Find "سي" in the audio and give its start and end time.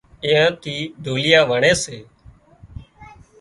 1.83-1.97